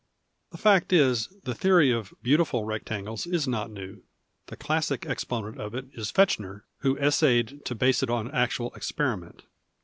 The 0.51 0.57
fact 0.57 0.91
is 0.91 1.27
the 1.43 1.53
theory 1.53 1.91
of" 1.91 2.11
beautiful" 2.23 2.63
rectangles 2.65 3.27
is 3.27 3.47
not 3.47 3.69
new. 3.69 4.01
The 4.47 4.57
classic 4.57 5.05
exponent 5.05 5.59
of 5.61 5.75
it 5.75 5.89
is 5.93 6.11
Fechner, 6.11 6.63
who 6.79 6.97
essayed 6.97 7.63
to 7.65 7.75
base 7.75 8.01
it 8.01 8.09
on 8.09 8.31
actual 8.31 8.73
experiment. 8.73 9.43